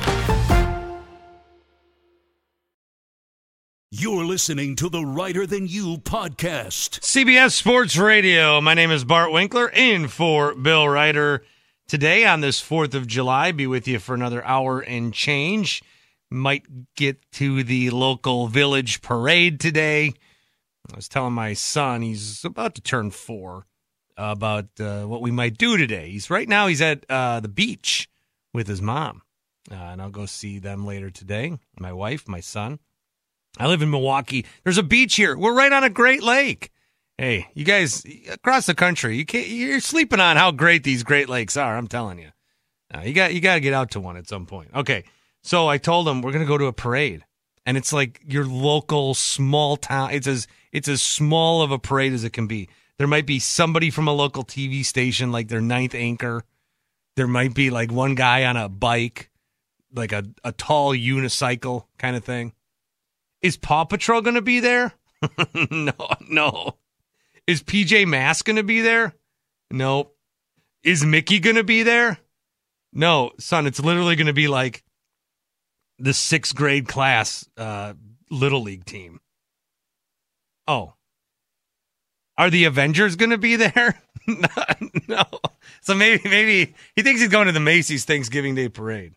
[3.93, 7.01] You're listening to the Reiter Than You podcast.
[7.01, 8.61] CBS Sports Radio.
[8.61, 11.43] My name is Bart Winkler, in for Bill Reiter.
[11.89, 15.83] Today, on this 4th of July, be with you for another hour and change.
[16.29, 20.13] Might get to the local village parade today.
[20.89, 23.65] I was telling my son, he's about to turn four,
[24.15, 26.11] about uh, what we might do today.
[26.11, 28.09] He's right now, he's at uh, the beach
[28.53, 29.23] with his mom.
[29.69, 31.59] Uh, and I'll go see them later today.
[31.77, 32.79] My wife, my son.
[33.57, 34.45] I live in Milwaukee.
[34.63, 35.37] There's a beach here.
[35.37, 36.71] We're right on a Great Lake.
[37.17, 39.47] Hey, you guys across the country, you can't.
[39.47, 41.77] You're sleeping on how great these Great Lakes are.
[41.77, 42.29] I'm telling you.
[42.93, 44.69] Uh, you got you got to get out to one at some point.
[44.73, 45.03] Okay,
[45.43, 47.23] so I told them we're gonna go to a parade,
[47.65, 50.11] and it's like your local small town.
[50.11, 52.69] It's as it's as small of a parade as it can be.
[52.97, 56.43] There might be somebody from a local TV station, like their ninth anchor.
[57.15, 59.29] There might be like one guy on a bike,
[59.93, 62.53] like a, a tall unicycle kind of thing.
[63.41, 64.93] Is Paw Patrol going to be there?
[65.71, 65.93] no,
[66.29, 66.77] no.
[67.47, 69.13] Is PJ Masks going to be there?
[69.71, 70.11] No.
[70.83, 72.19] Is Mickey going to be there?
[72.93, 74.83] No, son, it's literally going to be like
[75.97, 77.93] the sixth grade class uh,
[78.29, 79.19] little league team.
[80.67, 80.93] Oh.
[82.37, 84.01] Are the Avengers going to be there?
[85.07, 85.23] no.
[85.81, 89.15] So maybe maybe he thinks he's going to the Macy's Thanksgiving Day parade.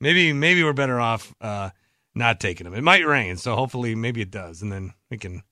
[0.00, 1.70] Maybe maybe we're better off uh,
[2.14, 2.74] not taking him.
[2.74, 5.42] It might rain, so hopefully maybe it does, and then we can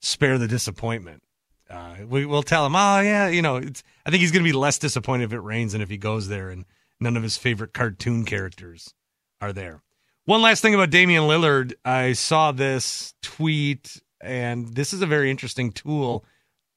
[0.00, 1.22] spare the disappointment.
[1.68, 3.56] Uh, we, will tell him, oh yeah, you know.
[3.56, 6.28] I think he's going to be less disappointed if it rains than if he goes
[6.28, 6.64] there and
[6.98, 8.92] none of his favorite cartoon characters
[9.40, 9.82] are there.
[10.24, 15.30] One last thing about Damian Lillard, I saw this tweet, and this is a very
[15.30, 16.24] interesting tool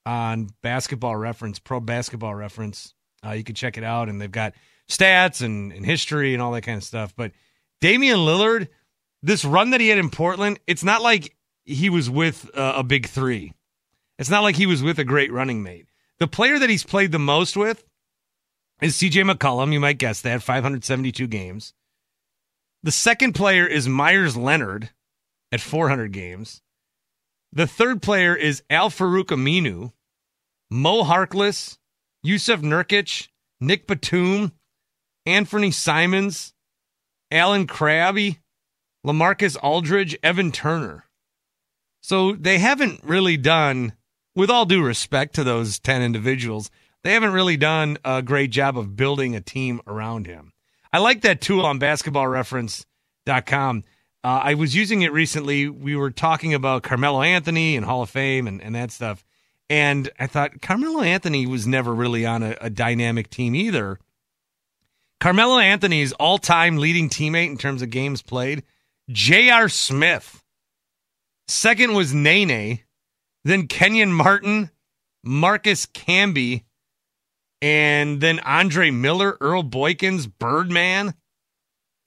[0.05, 2.93] on Basketball Reference, Pro Basketball Reference.
[3.25, 4.53] Uh, you can check it out, and they've got
[4.87, 7.13] stats and, and history and all that kind of stuff.
[7.15, 7.31] But
[7.81, 8.69] Damian Lillard,
[9.23, 12.83] this run that he had in Portland, it's not like he was with uh, a
[12.83, 13.53] big three.
[14.19, 15.87] It's not like he was with a great running mate.
[16.19, 17.83] The player that he's played the most with
[18.81, 19.73] is CJ McCollum.
[19.73, 21.73] You might guess that, 572 games.
[22.83, 24.89] The second player is Meyers Leonard
[25.51, 26.61] at 400 games.
[27.53, 29.93] The third player is Al-Farouq Aminu,
[30.69, 31.77] Mo Harkless,
[32.25, 33.29] Jusuf Nurkic,
[33.61, 34.51] Nick Batum,
[35.25, 36.53] Anfernee Simons,
[37.31, 38.37] Allen Crabbe,
[39.05, 41.05] Lamarcus Aldridge, Evan Turner.
[42.01, 43.93] So they haven't really done,
[44.35, 46.69] with all due respect to those 10 individuals,
[47.03, 50.53] they haven't really done a great job of building a team around him.
[50.91, 53.83] I like that tool on basketballreference.com.
[54.23, 55.67] Uh, I was using it recently.
[55.67, 59.25] We were talking about Carmelo Anthony and Hall of Fame and, and that stuff.
[59.69, 63.99] And I thought Carmelo Anthony was never really on a, a dynamic team either.
[65.19, 68.63] Carmelo Anthony's all time leading teammate in terms of games played,
[69.11, 69.69] J.R.
[69.69, 70.43] Smith.
[71.47, 72.79] Second was Nene,
[73.43, 74.69] then Kenyon Martin,
[75.23, 76.63] Marcus Camby,
[77.61, 81.13] and then Andre Miller, Earl Boykins, Birdman.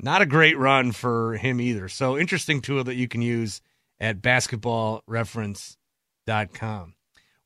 [0.01, 1.89] Not a great run for him either.
[1.89, 3.63] So interesting tool that you can use
[3.99, 6.95] at basketballreference.com.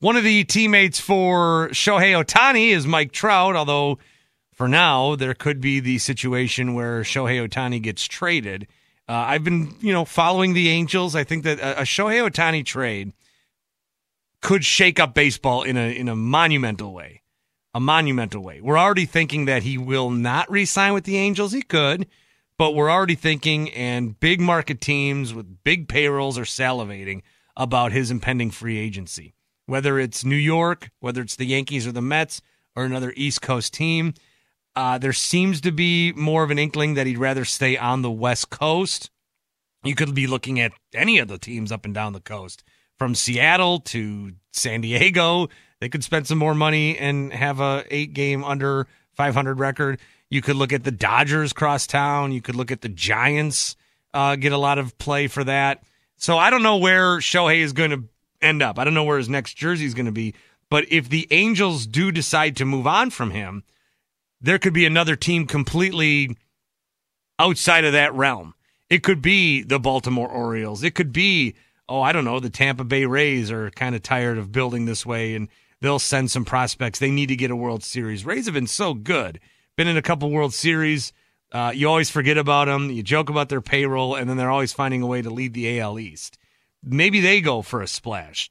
[0.01, 3.99] One of the teammates for Shohei Ohtani is Mike Trout, although
[4.55, 8.67] for now there could be the situation where Shohei Ohtani gets traded.
[9.11, 11.17] Uh, I've been, you know, following the Angels.
[11.17, 13.13] I think that a, a Shohei Ohtani trade
[14.41, 17.23] could shake up baseball in a in a monumental way.
[17.75, 18.61] A monumental way.
[18.61, 21.53] We're already thinking that he will not re-sign with the Angels.
[21.53, 22.07] He could
[22.61, 27.23] but we're already thinking, and big market teams with big payrolls are salivating
[27.57, 29.33] about his impending free agency.
[29.65, 32.43] Whether it's New York, whether it's the Yankees or the Mets,
[32.77, 34.13] or another East Coast team,
[34.77, 38.11] uh, there seems to be more of an inkling that he'd rather stay on the
[38.11, 39.11] West Coast.
[39.83, 42.63] You could be looking at any of the teams up and down the coast,
[42.99, 45.49] from Seattle to San Diego.
[45.81, 49.99] They could spend some more money and have a eight game under 500 record.
[50.29, 52.33] You could look at the Dodgers cross town.
[52.33, 53.77] You could look at the Giants
[54.13, 55.83] uh, get a lot of play for that.
[56.17, 58.05] So I don't know where Shohei is going to
[58.43, 58.79] end up.
[58.79, 60.35] I don't know where his next jersey is going to be.
[60.69, 63.65] But if the Angels do decide to move on from him,
[64.41, 66.37] there could be another team completely
[67.39, 68.55] outside of that realm.
[68.89, 70.83] It could be the Baltimore Orioles.
[70.83, 71.55] It could be,
[71.89, 75.07] oh, I don't know, the Tampa Bay Rays are kind of tired of building this
[75.07, 75.49] way and
[75.81, 76.99] they'll send some prospects.
[76.99, 78.25] They need to get a World Series.
[78.25, 79.41] Rays have been so good
[79.81, 81.15] been in a couple World Series.
[81.53, 82.91] Uh, you always forget about them.
[82.91, 85.81] You joke about their payroll, and then they're always finding a way to lead the
[85.81, 86.37] AL East.
[86.83, 88.51] Maybe they go for a splash.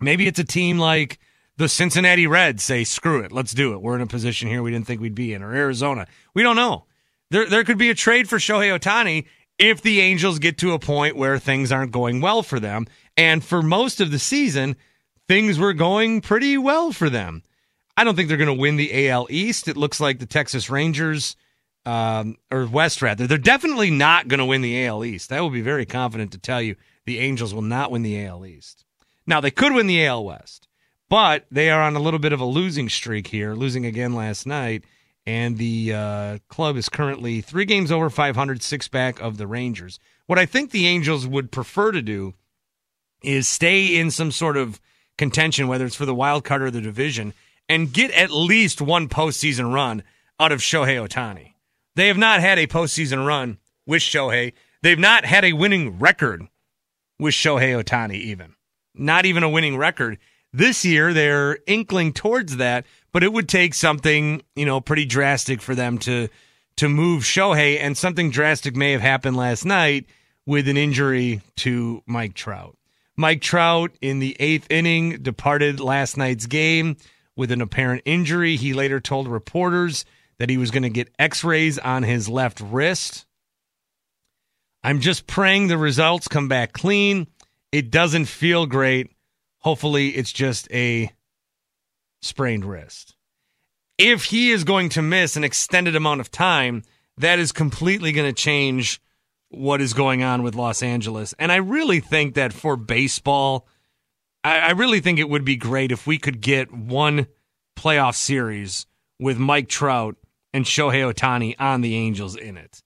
[0.00, 1.20] Maybe it's a team like
[1.60, 3.82] the Cincinnati Reds say, "Screw it, let's do it.
[3.82, 6.06] We're in a position here we didn't think we'd be in," or Arizona.
[6.34, 6.86] We don't know.
[7.30, 9.26] There, there could be a trade for Shohei Ohtani
[9.58, 12.86] if the Angels get to a point where things aren't going well for them.
[13.16, 14.74] And for most of the season,
[15.28, 17.42] things were going pretty well for them.
[17.96, 19.68] I don't think they're going to win the AL East.
[19.68, 21.36] It looks like the Texas Rangers,
[21.84, 25.30] um, or West rather, they're definitely not going to win the AL East.
[25.30, 28.46] I will be very confident to tell you the Angels will not win the AL
[28.46, 28.84] East.
[29.26, 30.66] Now, they could win the AL West,
[31.10, 34.46] but they are on a little bit of a losing streak here, losing again last
[34.46, 34.84] night.
[35.26, 39.98] And the uh, club is currently three games over 500, six back of the Rangers.
[40.26, 42.34] What I think the Angels would prefer to do
[43.22, 44.80] is stay in some sort of
[45.18, 47.34] contention, whether it's for the wild card or the division,
[47.68, 50.02] and get at least one postseason run
[50.38, 51.52] out of Shohei Ohtani.
[51.96, 54.54] They have not had a postseason run with Shohei.
[54.82, 56.46] They've not had a winning record
[57.18, 58.54] with Shohei Ohtani, even.
[58.94, 60.18] Not even a winning record.
[60.52, 65.62] This year, they're inkling towards that, but it would take something, you know, pretty drastic
[65.62, 66.28] for them to
[66.76, 70.06] to move Shohei, and something drastic may have happened last night
[70.46, 72.76] with an injury to Mike Trout.
[73.16, 76.96] Mike Trout in the eighth inning departed last night's game
[77.36, 78.56] with an apparent injury.
[78.56, 80.06] He later told reporters
[80.38, 83.26] that he was going to get x rays on his left wrist.
[84.82, 87.26] I'm just praying the results come back clean.
[87.72, 89.10] It doesn't feel great.
[89.60, 91.10] Hopefully, it's just a
[92.22, 93.14] sprained wrist.
[93.98, 96.82] If he is going to miss an extended amount of time,
[97.18, 99.00] that is completely going to change
[99.50, 101.34] what is going on with Los Angeles.
[101.38, 103.66] And I really think that for baseball,
[104.42, 107.26] I, I really think it would be great if we could get one
[107.76, 108.86] playoff series
[109.18, 110.16] with Mike Trout
[110.52, 112.82] and Shohei Ohtani on the Angels in it.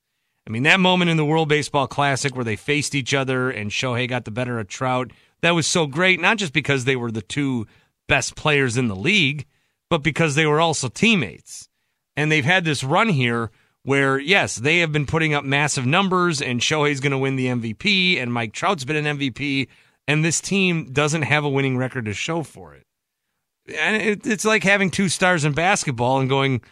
[0.47, 3.70] I mean, that moment in the World Baseball Classic where they faced each other and
[3.70, 5.11] Shohei got the better of Trout,
[5.45, 7.66] that was so great, not just because they were the two
[8.09, 9.45] best players in the league,
[9.90, 11.68] but because they were also teammates.
[12.16, 13.51] And they've had this run here
[13.82, 17.49] where, yes, they have been putting up massive numbers and Shohei's going to win the
[17.49, 19.68] MVP and Mike Trout's been an MVP,
[20.09, 22.86] and this team doesn't have a winning record to show for it.
[23.78, 26.62] And it, it's like having two stars in basketball and going,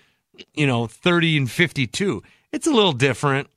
[0.55, 2.23] you know, 30 and 52.
[2.53, 3.51] It's a little different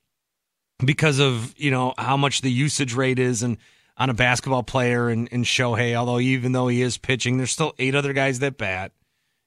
[0.83, 3.57] because of, you know, how much the usage rate is and
[3.97, 7.73] on a basketball player and, and Shohei, although even though he is pitching, there's still
[7.79, 8.91] eight other guys that bat.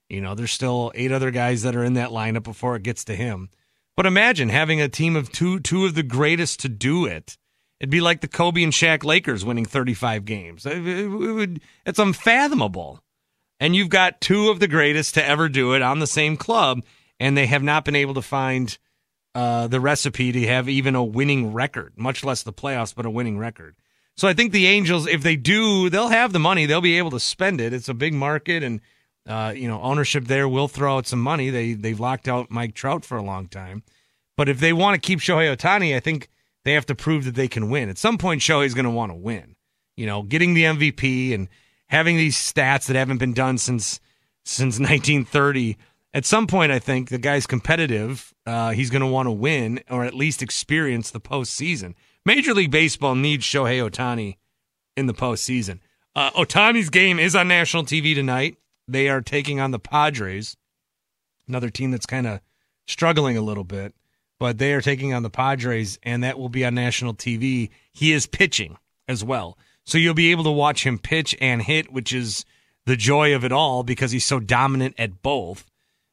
[0.09, 3.03] You know, there's still eight other guys that are in that lineup before it gets
[3.05, 3.49] to him.
[3.95, 7.37] But imagine having a team of two two of the greatest to do it.
[7.79, 10.65] It'd be like the Kobe and Shaq Lakers winning 35 games.
[10.65, 13.01] It, it, it would, it's unfathomable.
[13.59, 16.81] And you've got two of the greatest to ever do it on the same club,
[17.19, 18.77] and they have not been able to find
[19.35, 23.09] uh, the recipe to have even a winning record, much less the playoffs, but a
[23.09, 23.75] winning record.
[24.19, 26.65] So I think the Angels, if they do, they'll have the money.
[26.65, 27.71] They'll be able to spend it.
[27.71, 28.81] It's a big market, and
[29.25, 31.49] uh, you know ownership there will throw out some money.
[31.49, 33.81] They they've locked out Mike Trout for a long time,
[34.35, 36.27] but if they want to keep Shohei Ohtani, I think
[36.65, 37.87] they have to prove that they can win.
[37.87, 39.55] At some point, Shohei's going to want to win.
[39.95, 41.47] You know, getting the MVP and
[41.87, 44.01] having these stats that haven't been done since
[44.43, 45.77] since 1930.
[46.13, 48.33] At some point, I think the guy's competitive.
[48.45, 51.93] Uh, he's going to want to win or at least experience the postseason.
[52.25, 54.37] Major League Baseball needs Shohei Ohtani
[54.95, 55.79] in the postseason.
[56.15, 58.57] Uh, Ohtani's game is on national TV tonight.
[58.87, 60.57] They are taking on the Padres,
[61.47, 62.41] another team that's kind of
[62.87, 63.93] struggling a little bit,
[64.39, 67.69] but they are taking on the Padres, and that will be on national TV.
[67.91, 69.57] He is pitching as well.
[69.85, 72.45] So you'll be able to watch him pitch and hit, which is
[72.85, 75.65] the joy of it all because he's so dominant at both.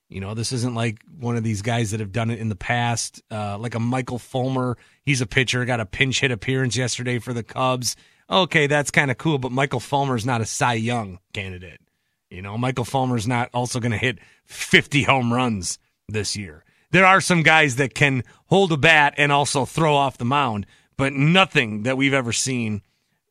[0.09, 2.57] You know, this isn't like one of these guys that have done it in the
[2.57, 4.77] past, uh, like a Michael Fulmer.
[5.07, 7.95] He's a pitcher, got a pinch hit appearance yesterday for the Cubs.
[8.29, 11.81] Okay, that's kind of cool, but Michael Fulmer's not a Cy Young candidate.
[12.29, 15.79] You know, Michael Fulmer's not also going to hit 50 home runs
[16.09, 16.65] this year.
[16.91, 20.67] There are some guys that can hold a bat and also throw off the mound,
[20.97, 22.83] but nothing that we've ever seen.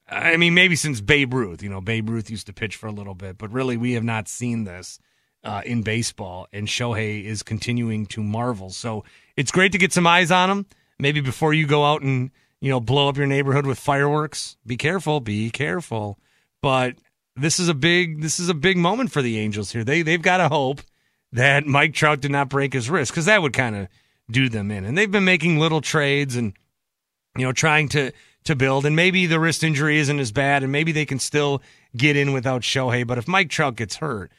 [0.10, 1.62] I mean, maybe since Babe Ruth.
[1.62, 4.04] You know, Babe Ruth used to pitch for a little bit, but really we have
[4.04, 4.98] not seen this
[5.44, 8.70] uh, in baseball, and Shohei is continuing to marvel.
[8.70, 9.04] So
[9.36, 10.66] it's great to get some eyes on him.
[11.00, 12.32] Maybe before you go out and
[12.62, 15.20] you know blow up your neighborhood with fireworks, be careful.
[15.20, 16.20] Be careful.
[16.62, 16.96] But
[17.36, 19.84] this is a big this is a big moment for the Angels here.
[19.84, 20.82] They they've got to hope
[21.32, 23.88] that Mike Trout did not break his wrist because that would kind of
[24.32, 24.86] do them in.
[24.86, 26.54] And they've been making little trades and
[27.38, 28.12] you know trying to
[28.46, 28.86] to build.
[28.86, 31.62] And maybe the wrist injury isn't as bad, and maybe they can still
[31.96, 33.06] get in without Shohei.
[33.06, 34.32] But if Mike Trout gets hurt,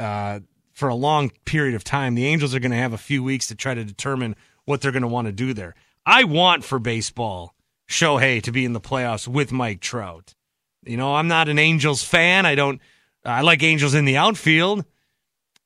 [0.00, 0.40] uh,
[0.72, 3.48] for a long period of time, the Angels are going to have a few weeks
[3.48, 5.74] to try to determine what they're going to want to do there.
[6.08, 7.54] I want for baseball
[7.86, 10.34] Shohei to be in the playoffs with Mike Trout.
[10.82, 12.46] You know, I'm not an Angels fan.
[12.46, 12.80] I don't.
[13.26, 14.86] I like Angels in the outfield.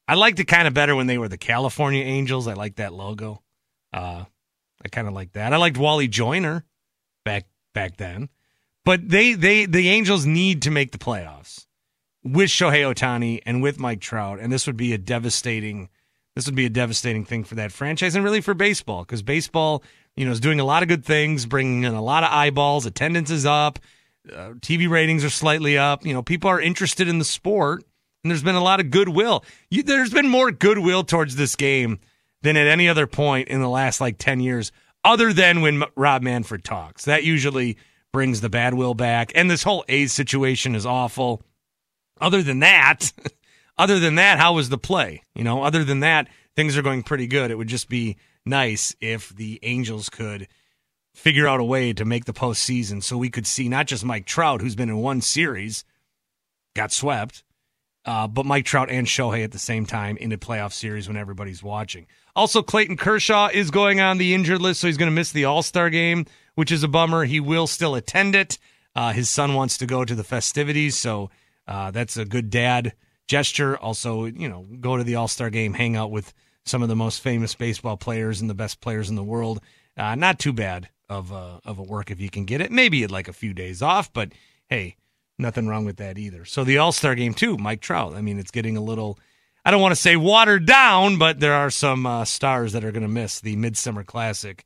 [0.08, 2.48] I liked it kind of better when they were the California Angels.
[2.48, 3.40] I like that logo.
[3.92, 4.24] Uh,
[4.84, 5.52] I kind of like that.
[5.52, 6.64] I liked Wally Joyner
[7.24, 8.28] back back then.
[8.84, 11.66] But they they the Angels need to make the playoffs
[12.24, 15.88] with Shohei Ohtani and with Mike Trout, and this would be a devastating.
[16.34, 19.84] This would be a devastating thing for that franchise and really for baseball because baseball,
[20.16, 22.86] you know, is doing a lot of good things, bringing in a lot of eyeballs.
[22.86, 23.78] Attendance is up,
[24.30, 26.04] uh, TV ratings are slightly up.
[26.04, 27.84] You know, people are interested in the sport,
[28.22, 29.44] and there's been a lot of goodwill.
[29.70, 32.00] You, there's been more goodwill towards this game
[32.42, 34.72] than at any other point in the last like ten years,
[35.04, 37.04] other than when Rob Manfred talks.
[37.04, 37.76] That usually
[38.12, 41.42] brings the bad will back, and this whole A's situation is awful
[42.22, 43.12] other than that,
[43.78, 45.22] other than that, how was the play?
[45.34, 47.50] You know, other than that, things are going pretty good.
[47.50, 50.48] It would just be nice if the Angels could
[51.14, 54.26] figure out a way to make the postseason so we could see not just Mike
[54.26, 55.84] Trout, who's been in one series,
[56.74, 57.44] got swept,
[58.04, 61.16] uh, but Mike Trout and Shohei at the same time in a playoff series when
[61.16, 62.06] everybody's watching.
[62.34, 65.44] Also, Clayton Kershaw is going on the injured list, so he's going to miss the
[65.44, 67.24] All Star game, which is a bummer.
[67.24, 68.58] He will still attend it.
[68.94, 71.30] Uh, his son wants to go to the festivities, so
[71.68, 72.94] uh, that's a good dad
[73.28, 73.76] gesture.
[73.76, 76.32] Also, you know, go to the All Star game, hang out with
[76.64, 79.60] some of the most famous baseball players and the best players in the world.
[79.96, 82.70] Uh, not too bad of a, of a work if you can get it.
[82.70, 84.32] Maybe you'd like a few days off, but
[84.68, 84.96] hey,
[85.38, 86.44] Nothing wrong with that either.
[86.44, 88.14] So the All Star game too, Mike Trout.
[88.14, 89.18] I mean, it's getting a little.
[89.64, 92.92] I don't want to say watered down, but there are some uh, stars that are
[92.92, 94.64] going to miss the Midsummer Classic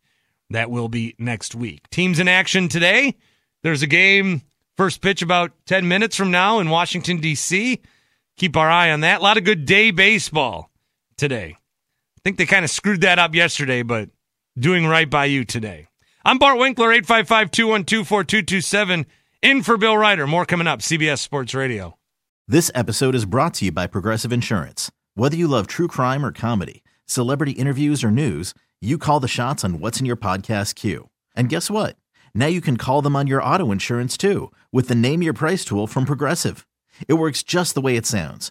[0.51, 1.88] that will be next week.
[1.90, 3.16] Teams in action today.
[3.62, 4.42] There's a game,
[4.76, 7.80] first pitch about 10 minutes from now in Washington, D.C.
[8.36, 9.20] Keep our eye on that.
[9.20, 10.70] A lot of good day baseball
[11.16, 11.57] today.
[12.26, 14.08] Think they kind of screwed that up yesterday, but
[14.58, 15.86] doing right by you today.
[16.24, 19.06] I'm Bart Winkler, 855 212 4227.
[19.42, 20.26] In for Bill Reiter.
[20.26, 21.96] More coming up, CBS Sports Radio.
[22.48, 24.90] This episode is brought to you by Progressive Insurance.
[25.14, 29.62] Whether you love true crime or comedy, celebrity interviews or news, you call the shots
[29.62, 31.08] on what's in your podcast queue.
[31.36, 31.94] And guess what?
[32.34, 35.64] Now you can call them on your auto insurance too with the Name Your Price
[35.64, 36.66] tool from Progressive.
[37.06, 38.50] It works just the way it sounds.